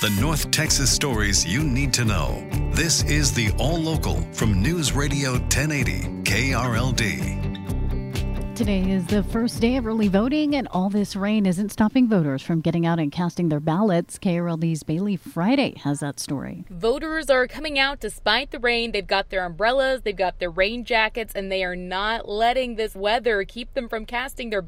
The 0.00 0.08
North 0.18 0.50
Texas 0.50 0.90
stories 0.90 1.44
you 1.44 1.62
need 1.62 1.92
to 1.92 2.06
know. 2.06 2.42
This 2.72 3.02
is 3.02 3.34
the 3.34 3.50
All 3.58 3.76
Local 3.76 4.22
from 4.32 4.62
News 4.62 4.94
Radio 4.94 5.32
1080 5.32 6.22
KRLD. 6.24 7.50
Today 8.54 8.90
is 8.90 9.06
the 9.06 9.22
first 9.24 9.60
day 9.60 9.76
of 9.76 9.86
early 9.86 10.08
voting, 10.08 10.54
and 10.54 10.68
all 10.68 10.88
this 10.88 11.16
rain 11.16 11.44
isn't 11.44 11.70
stopping 11.70 12.08
voters 12.08 12.40
from 12.40 12.62
getting 12.62 12.86
out 12.86 12.98
and 12.98 13.12
casting 13.12 13.50
their 13.50 13.60
ballots. 13.60 14.18
KRLD's 14.18 14.82
Bailey 14.84 15.16
Friday 15.16 15.74
has 15.84 16.00
that 16.00 16.18
story. 16.18 16.64
Voters 16.70 17.28
are 17.28 17.46
coming 17.46 17.78
out 17.78 18.00
despite 18.00 18.52
the 18.52 18.58
rain. 18.58 18.92
They've 18.92 19.06
got 19.06 19.28
their 19.28 19.44
umbrellas, 19.44 20.00
they've 20.02 20.16
got 20.16 20.38
their 20.38 20.50
rain 20.50 20.86
jackets, 20.86 21.34
and 21.34 21.52
they 21.52 21.62
are 21.62 21.76
not 21.76 22.26
letting 22.26 22.76
this 22.76 22.94
weather 22.94 23.44
keep 23.44 23.74
them 23.74 23.86
from 23.86 24.06
casting 24.06 24.48
their 24.48 24.62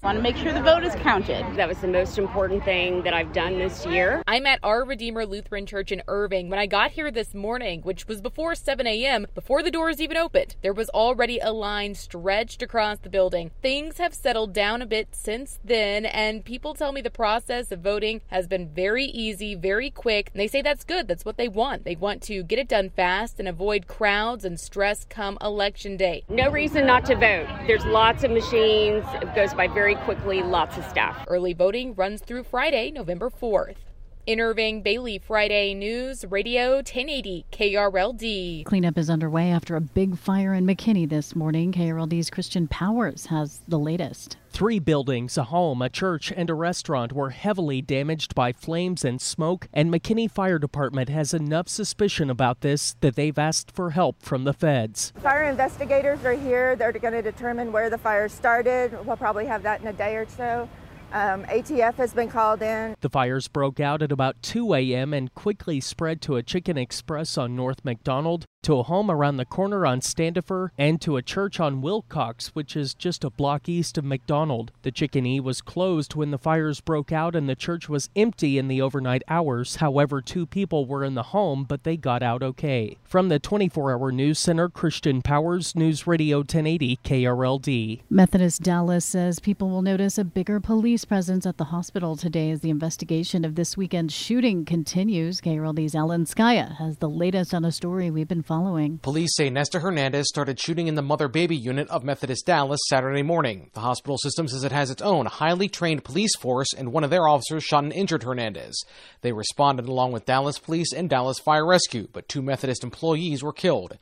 ballots. 0.00 0.10
Want 0.10 0.18
to 0.18 0.22
make 0.22 0.36
sure 0.36 0.52
the 0.52 0.62
vote 0.62 0.84
is 0.84 0.94
counted. 1.02 1.44
That 1.56 1.68
was 1.68 1.78
the 1.78 1.88
most 1.88 2.18
important 2.18 2.64
thing 2.64 3.02
that 3.02 3.14
I've 3.14 3.32
done 3.32 3.58
this 3.58 3.86
year. 3.86 4.22
I'm 4.26 4.46
at 4.46 4.58
Our 4.62 4.84
Redeemer 4.84 5.26
Lutheran 5.26 5.66
Church 5.66 5.92
in 5.92 6.02
Irving. 6.08 6.48
When 6.48 6.58
I 6.58 6.66
got 6.66 6.92
here 6.92 7.10
this 7.10 7.34
morning, 7.34 7.82
which 7.82 8.08
was 8.08 8.20
before 8.20 8.54
7 8.54 8.86
a.m., 8.86 9.26
before 9.34 9.62
the 9.62 9.70
doors 9.70 10.00
even 10.00 10.16
opened, 10.16 10.56
there 10.62 10.72
was 10.72 10.88
already 10.90 11.38
a 11.38 11.52
line 11.52 11.94
stretched 11.94 12.62
across 12.62 12.98
the 12.98 13.08
building. 13.08 13.50
Things 13.62 13.98
have 13.98 14.14
settled 14.14 14.52
down 14.52 14.82
a 14.82 14.86
bit 14.86 15.08
since 15.12 15.58
then, 15.64 16.06
and 16.06 16.44
people 16.44 16.74
tell 16.74 16.92
me 16.92 17.00
the 17.00 17.10
process 17.10 17.70
of 17.70 17.80
voting 17.80 18.20
has 18.28 18.46
been 18.46 18.68
very 18.68 19.04
easy, 19.04 19.54
very 19.54 19.90
quick. 19.90 20.30
And 20.32 20.40
they 20.40 20.48
say 20.48 20.62
that's 20.62 20.84
good. 20.84 21.08
That's 21.08 21.24
what 21.24 21.36
they 21.36 21.48
want. 21.48 21.84
They 21.84 21.96
want 21.96 22.22
to 22.22 22.42
get 22.42 22.58
it 22.58 22.68
done 22.68 22.90
fast 22.90 23.38
and 23.38 23.48
avoid 23.48 23.86
crowds 23.86 24.44
and 24.44 24.58
stress 24.58 25.04
come 25.08 25.38
election 25.40 25.96
day. 25.96 26.24
No 26.28 26.50
reason 26.50 26.86
not 26.86 27.04
to 27.06 27.14
vote. 27.14 27.46
There's 27.66 27.84
lots 27.84 28.24
of 28.24 28.30
machines. 28.30 29.04
It 29.22 29.34
goes 29.34 29.54
by 29.54 29.68
very 29.68 29.89
quickly, 29.94 30.42
lots 30.42 30.76
of 30.76 30.84
staff. 30.84 31.24
Early 31.28 31.52
voting 31.52 31.94
runs 31.94 32.20
through 32.22 32.44
Friday, 32.44 32.90
November 32.90 33.30
4th. 33.30 33.89
In 34.26 34.38
Irving, 34.38 34.82
Bailey 34.82 35.18
Friday 35.18 35.72
News 35.72 36.26
Radio 36.28 36.74
1080 36.74 37.46
KRLD. 37.50 38.64
Cleanup 38.66 38.98
is 38.98 39.08
underway 39.08 39.50
after 39.50 39.76
a 39.76 39.80
big 39.80 40.18
fire 40.18 40.52
in 40.52 40.66
McKinney 40.66 41.08
this 41.08 41.34
morning. 41.34 41.72
KRLD's 41.72 42.28
Christian 42.28 42.68
Powers 42.68 43.26
has 43.26 43.62
the 43.66 43.78
latest. 43.78 44.36
Three 44.50 44.78
buildings, 44.78 45.38
a 45.38 45.44
home, 45.44 45.80
a 45.80 45.88
church, 45.88 46.30
and 46.36 46.50
a 46.50 46.54
restaurant 46.54 47.14
were 47.14 47.30
heavily 47.30 47.80
damaged 47.80 48.34
by 48.34 48.52
flames 48.52 49.06
and 49.06 49.22
smoke, 49.22 49.68
and 49.72 49.90
McKinney 49.90 50.30
Fire 50.30 50.58
Department 50.58 51.08
has 51.08 51.32
enough 51.32 51.68
suspicion 51.68 52.28
about 52.28 52.60
this 52.60 52.96
that 53.00 53.16
they've 53.16 53.38
asked 53.38 53.70
for 53.70 53.90
help 53.90 54.22
from 54.22 54.44
the 54.44 54.52
feds. 54.52 55.14
Fire 55.22 55.44
investigators 55.44 56.22
are 56.26 56.34
here. 56.34 56.76
They're 56.76 56.92
going 56.92 57.14
to 57.14 57.22
determine 57.22 57.72
where 57.72 57.88
the 57.88 57.98
fire 57.98 58.28
started. 58.28 58.92
We'll 59.06 59.16
probably 59.16 59.46
have 59.46 59.62
that 59.62 59.80
in 59.80 59.86
a 59.86 59.94
day 59.94 60.16
or 60.16 60.28
so. 60.28 60.68
Um, 61.12 61.44
ATF 61.44 61.94
has 61.94 62.14
been 62.14 62.28
called 62.28 62.62
in. 62.62 62.94
The 63.00 63.10
fires 63.10 63.48
broke 63.48 63.80
out 63.80 64.02
at 64.02 64.12
about 64.12 64.42
2 64.42 64.74
a.m. 64.74 65.12
and 65.12 65.34
quickly 65.34 65.80
spread 65.80 66.20
to 66.22 66.36
a 66.36 66.42
Chicken 66.42 66.78
Express 66.78 67.36
on 67.36 67.56
North 67.56 67.84
McDonald, 67.84 68.46
to 68.62 68.78
a 68.78 68.82
home 68.82 69.10
around 69.10 69.38
the 69.38 69.44
corner 69.44 69.86
on 69.86 70.00
Standifer, 70.00 70.72
and 70.76 71.00
to 71.00 71.16
a 71.16 71.22
church 71.22 71.58
on 71.58 71.80
Wilcox, 71.80 72.48
which 72.48 72.76
is 72.76 72.94
just 72.94 73.24
a 73.24 73.30
block 73.30 73.68
east 73.68 73.96
of 73.96 74.04
McDonald. 74.04 74.70
The 74.82 74.90
Chicken 74.90 75.24
E 75.24 75.40
was 75.40 75.62
closed 75.62 76.14
when 76.14 76.30
the 76.30 76.38
fires 76.38 76.80
broke 76.80 77.10
out 77.10 77.34
and 77.34 77.48
the 77.48 77.54
church 77.54 77.88
was 77.88 78.10
empty 78.14 78.58
in 78.58 78.68
the 78.68 78.82
overnight 78.82 79.22
hours. 79.28 79.76
However, 79.76 80.20
two 80.20 80.44
people 80.46 80.84
were 80.84 81.04
in 81.04 81.14
the 81.14 81.22
home, 81.22 81.64
but 81.64 81.84
they 81.84 81.96
got 81.96 82.22
out 82.22 82.42
okay. 82.42 82.98
From 83.04 83.28
the 83.28 83.38
24 83.38 83.92
hour 83.92 84.12
news 84.12 84.38
center, 84.38 84.68
Christian 84.68 85.22
Powers, 85.22 85.74
News 85.74 86.06
Radio 86.06 86.38
1080 86.38 86.98
KRLD. 87.02 88.00
Methodist 88.10 88.62
Dallas 88.62 89.04
says 89.04 89.40
people 89.40 89.70
will 89.70 89.82
notice 89.82 90.18
a 90.18 90.24
bigger 90.24 90.60
police 90.60 91.04
presence 91.04 91.46
at 91.46 91.56
the 91.56 91.64
hospital 91.64 92.14
today 92.14 92.50
as 92.50 92.60
the 92.60 92.70
investigation 92.70 93.44
of 93.44 93.54
this 93.54 93.76
weekend's 93.76 94.14
shooting 94.14 94.64
continues. 94.66 95.40
KRLD's 95.40 95.94
Alan 95.94 96.26
Scaia 96.26 96.76
has 96.76 96.98
the 96.98 97.08
latest 97.08 97.54
on 97.54 97.64
a 97.64 97.72
story 97.72 98.10
we've 98.10 98.28
been 98.28 98.42
following. 98.50 98.98
Police 98.98 99.30
say 99.36 99.48
Nestor 99.48 99.78
Hernandez 99.78 100.26
started 100.26 100.58
shooting 100.58 100.88
in 100.88 100.96
the 100.96 101.02
mother 101.02 101.28
baby 101.28 101.54
unit 101.54 101.88
of 101.88 102.02
Methodist 102.02 102.46
Dallas 102.46 102.80
Saturday 102.88 103.22
morning. 103.22 103.70
The 103.74 103.80
hospital 103.80 104.18
system 104.18 104.48
says 104.48 104.64
it 104.64 104.72
has 104.72 104.90
its 104.90 105.02
own 105.02 105.26
highly 105.26 105.68
trained 105.68 106.02
police 106.02 106.34
force, 106.36 106.74
and 106.76 106.92
one 106.92 107.04
of 107.04 107.10
their 107.10 107.28
officers 107.28 107.62
shot 107.62 107.84
and 107.84 107.92
injured 107.92 108.24
Hernandez. 108.24 108.82
They 109.20 109.30
responded 109.30 109.86
along 109.86 110.10
with 110.10 110.26
Dallas 110.26 110.58
Police 110.58 110.92
and 110.92 111.08
Dallas 111.08 111.38
Fire 111.38 111.64
Rescue, 111.64 112.08
but 112.12 112.28
two 112.28 112.42
Methodist 112.42 112.82
employees 112.82 113.40
were 113.40 113.52
killed. 113.52 113.98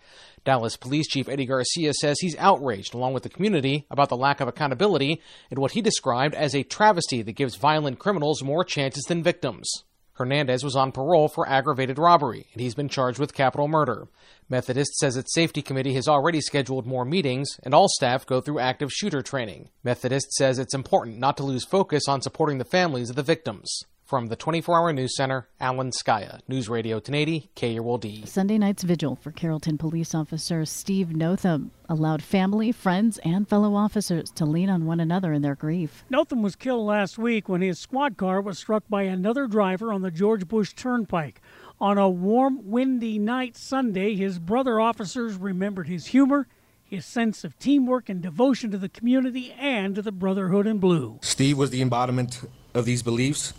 Dallas 0.47 0.79
Police 0.79 1.09
Chief 1.09 1.29
Eddie 1.29 1.45
Garcia 1.45 1.93
says 1.93 2.19
he's 2.19 2.39
outraged, 2.39 2.95
along 2.95 3.13
with 3.13 3.25
the 3.25 3.29
community, 3.29 3.85
about 3.91 4.09
the 4.09 4.17
lack 4.17 4.41
of 4.41 4.49
accountability 4.49 5.21
and 5.51 5.59
what 5.59 5.73
he 5.73 5.83
described 5.83 6.35
as 6.35 6.55
a 6.55 6.63
travesty 6.63 7.21
that 7.21 7.33
gives 7.33 7.57
violent 7.57 7.99
criminals 7.99 8.43
more 8.43 8.65
chances 8.65 9.05
than 9.05 9.23
victims. 9.23 9.85
Hernandez 10.19 10.65
was 10.65 10.75
on 10.75 10.91
parole 10.91 11.29
for 11.29 11.49
aggravated 11.49 11.97
robbery, 11.97 12.47
and 12.53 12.61
he's 12.61 12.75
been 12.75 12.89
charged 12.89 13.21
with 13.21 13.33
capital 13.33 13.69
murder. 13.69 14.09
Methodist 14.49 14.97
says 14.97 15.17
its 15.17 15.33
safety 15.33 15.63
committee 15.63 15.95
has 15.95 16.09
already 16.09 16.41
scheduled 16.41 16.87
more 16.87 17.05
meetings, 17.05 17.49
and 17.63 17.73
all 17.73 17.87
staff 17.89 18.27
go 18.27 18.41
through 18.41 18.59
active 18.59 18.93
shooter 18.93 19.23
training. 19.23 19.69
Methodist 19.85 20.33
says 20.33 20.59
it's 20.59 20.75
important 20.75 21.19
not 21.19 21.37
to 21.37 21.45
lose 21.45 21.65
focus 21.65 22.09
on 22.09 22.21
supporting 22.21 22.59
the 22.59 22.65
families 22.65 23.11
of 23.11 23.17
the 23.17 23.23
victims. 23.23 23.85
From 24.09 24.29
the 24.29 24.37
24 24.37 24.75
Hour 24.75 24.93
News 24.95 25.15
Center, 25.15 25.49
Alan 25.61 25.91
Scaia, 25.91 26.41
News 26.49 26.71
Radio 26.71 26.97
1080, 26.97 27.51
KRLD. 27.55 28.27
Sunday 28.27 28.57
night's 28.57 28.83
vigil 28.83 29.17
for 29.17 29.31
Carrollton 29.31 29.77
police 29.77 30.15
officer 30.15 30.65
Steve 30.65 31.15
Nothem 31.15 31.73
allowed 31.91 32.23
family, 32.23 32.73
friends, 32.73 33.19
and 33.19 33.47
fellow 33.47 33.75
officers 33.75 34.31
to 34.37 34.47
lean 34.47 34.71
on 34.71 34.87
one 34.87 34.99
another 34.99 35.35
in 35.35 35.43
their 35.43 35.55
grief. 35.55 36.07
Nothem 36.09 36.41
was 36.41 36.57
killed 36.57 36.87
last 36.87 37.19
week 37.19 37.51
when 37.51 37.61
his 37.61 37.79
squad 37.81 38.17
car 38.17 38.41
was 38.41 38.59
struck 38.59 38.83
by 38.89 39.03
another 39.03 39.47
driver 39.47 39.93
on 39.93 40.01
the 40.01 40.11
George 40.11 40.49
Bush 40.49 40.73
Turnpike. 40.73 41.43
On 41.79 41.99
a 41.99 42.09
warm, 42.09 42.61
windy 42.71 43.19
night 43.19 43.59
Sunday, 43.59 44.15
his 44.15 44.39
brother 44.39 44.81
officers 44.81 45.37
remembered 45.37 45.87
his 45.87 46.07
humor, 46.07 46.49
his 46.83 47.05
sense 47.05 47.45
of 47.45 47.59
teamwork 47.59 48.09
and 48.09 48.23
devotion 48.23 48.71
to 48.71 48.79
the 48.79 48.89
community 48.89 49.53
and 49.53 49.95
to 49.97 50.01
the 50.01 50.13
Brotherhood 50.13 50.67
in 50.67 50.79
Blue. 50.79 51.19
Steve 51.21 51.59
was 51.59 51.69
the 51.69 51.83
embodiment 51.83 52.41
of 52.73 52.87
these 52.87 53.03
beliefs 53.03 53.53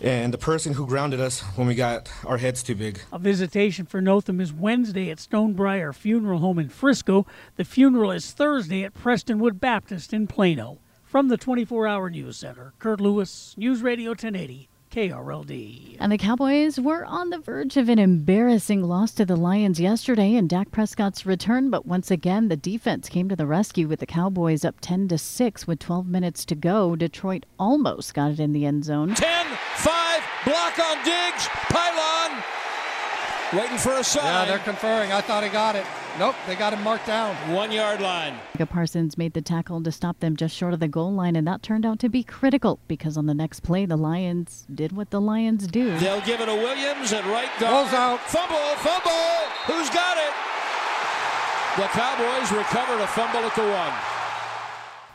and 0.00 0.32
the 0.32 0.38
person 0.38 0.72
who 0.74 0.86
grounded 0.86 1.20
us 1.20 1.40
when 1.56 1.66
we 1.66 1.74
got 1.74 2.10
our 2.24 2.38
heads 2.38 2.62
too 2.62 2.74
big. 2.74 3.00
A 3.12 3.18
visitation 3.18 3.86
for 3.86 4.00
Nothem 4.00 4.40
is 4.40 4.52
Wednesday 4.52 5.10
at 5.10 5.18
Stonebriar 5.18 5.94
Funeral 5.94 6.38
Home 6.38 6.58
in 6.58 6.68
Frisco. 6.68 7.26
The 7.56 7.64
funeral 7.64 8.10
is 8.10 8.30
Thursday 8.30 8.84
at 8.84 8.94
Prestonwood 8.94 9.60
Baptist 9.60 10.12
in 10.12 10.26
Plano. 10.26 10.78
From 11.04 11.28
the 11.28 11.36
24 11.36 11.88
Hour 11.88 12.08
News 12.08 12.36
Center, 12.36 12.72
Kurt 12.78 13.00
Lewis, 13.00 13.54
News 13.58 13.82
Radio 13.82 14.10
1080. 14.10 14.69
KRLD. 14.90 15.96
And 16.00 16.10
the 16.10 16.18
Cowboys 16.18 16.80
were 16.80 17.04
on 17.04 17.30
the 17.30 17.38
verge 17.38 17.76
of 17.76 17.88
an 17.88 17.98
embarrassing 17.98 18.82
loss 18.82 19.12
to 19.12 19.24
the 19.24 19.36
Lions 19.36 19.78
yesterday 19.78 20.34
in 20.34 20.48
Dak 20.48 20.70
Prescott's 20.72 21.24
return, 21.24 21.70
but 21.70 21.86
once 21.86 22.10
again 22.10 22.48
the 22.48 22.56
defense 22.56 23.08
came 23.08 23.28
to 23.28 23.36
the 23.36 23.46
rescue 23.46 23.86
with 23.86 24.00
the 24.00 24.06
Cowboys 24.06 24.64
up 24.64 24.76
10 24.80 25.08
to 25.08 25.18
6 25.18 25.66
with 25.66 25.78
12 25.78 26.08
minutes 26.08 26.44
to 26.46 26.54
go. 26.54 26.96
Detroit 26.96 27.46
almost 27.58 28.14
got 28.14 28.32
it 28.32 28.40
in 28.40 28.52
the 28.52 28.66
end 28.66 28.84
zone. 28.84 29.14
10 29.14 29.46
5 29.76 30.22
block 30.44 30.78
on 30.78 30.96
Diggs, 31.04 31.46
pylon. 31.68 32.42
Waiting 33.52 33.78
for 33.78 33.92
a 33.92 34.04
sign. 34.04 34.24
Yeah, 34.24 34.44
they're 34.44 34.58
conferring. 34.58 35.12
I 35.12 35.20
thought 35.20 35.44
he 35.44 35.50
got 35.50 35.76
it. 35.76 35.84
Nope, 36.18 36.34
they 36.46 36.54
got 36.54 36.72
him 36.72 36.82
marked 36.82 37.06
down. 37.06 37.34
One 37.54 37.72
yard 37.72 38.00
line. 38.00 38.34
Micah 38.54 38.66
Parsons 38.66 39.16
made 39.16 39.32
the 39.32 39.40
tackle 39.40 39.82
to 39.82 39.92
stop 39.92 40.20
them 40.20 40.36
just 40.36 40.54
short 40.54 40.74
of 40.74 40.80
the 40.80 40.88
goal 40.88 41.12
line, 41.12 41.36
and 41.36 41.46
that 41.46 41.62
turned 41.62 41.86
out 41.86 41.98
to 42.00 42.08
be 42.08 42.22
critical 42.22 42.78
because 42.88 43.16
on 43.16 43.26
the 43.26 43.34
next 43.34 43.60
play, 43.60 43.86
the 43.86 43.96
Lions 43.96 44.66
did 44.74 44.92
what 44.92 45.10
the 45.10 45.20
Lions 45.20 45.66
do. 45.66 45.96
They'll 45.98 46.20
give 46.22 46.40
it 46.40 46.46
to 46.46 46.54
Williams 46.54 47.12
at 47.12 47.24
right 47.26 47.50
guard. 47.58 47.72
Rolls 47.72 47.94
out. 47.94 48.20
Fumble, 48.20 48.76
fumble. 48.76 49.10
Who's 49.66 49.88
got 49.90 50.16
it? 50.18 50.32
The 51.76 51.86
Cowboys 51.88 52.50
recovered 52.52 53.00
a 53.00 53.06
fumble 53.06 53.40
at 53.40 53.54
the 53.54 53.62
one 53.62 54.09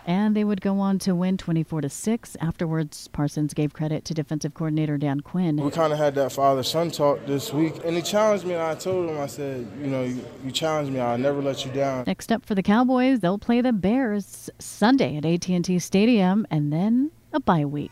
and 0.05 0.35
they 0.35 0.43
would 0.43 0.61
go 0.61 0.79
on 0.79 0.99
to 0.99 1.15
win 1.15 1.37
24 1.37 1.81
to 1.81 1.89
6. 1.89 2.37
Afterwards, 2.39 3.07
Parsons 3.09 3.53
gave 3.53 3.73
credit 3.73 4.05
to 4.05 4.13
defensive 4.13 4.53
coordinator 4.53 4.97
Dan 4.97 5.21
Quinn. 5.21 5.57
We 5.57 5.71
kind 5.71 5.91
of 5.91 5.99
had 5.99 6.15
that 6.15 6.31
father 6.31 6.63
son 6.63 6.91
talk 6.91 7.25
this 7.25 7.51
week, 7.51 7.75
and 7.83 7.95
he 7.95 8.01
challenged 8.01 8.45
me, 8.45 8.53
and 8.53 8.63
I 8.63 8.75
told 8.75 9.09
him, 9.09 9.19
I 9.19 9.27
said, 9.27 9.67
you 9.79 9.87
know, 9.87 10.03
you, 10.03 10.23
you 10.43 10.51
challenged 10.51 10.91
me, 10.91 10.99
I'll 10.99 11.17
never 11.17 11.41
let 11.41 11.65
you 11.65 11.71
down. 11.71 12.03
Next 12.07 12.31
up 12.31 12.45
for 12.45 12.55
the 12.55 12.63
Cowboys, 12.63 13.19
they'll 13.19 13.37
play 13.37 13.61
the 13.61 13.73
Bears 13.73 14.49
Sunday 14.59 15.17
at 15.17 15.25
AT&T 15.25 15.79
Stadium, 15.79 16.45
and 16.49 16.71
then 16.71 17.11
a 17.33 17.39
bye 17.39 17.65
week. 17.65 17.91